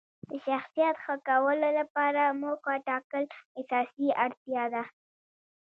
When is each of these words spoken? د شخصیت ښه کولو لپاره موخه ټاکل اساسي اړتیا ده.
د 0.29 0.31
شخصیت 0.47 0.95
ښه 1.03 1.15
کولو 1.27 1.69
لپاره 1.79 2.21
موخه 2.41 2.73
ټاکل 2.87 3.23
اساسي 3.59 4.07
اړتیا 4.25 4.63
ده. 4.73 4.83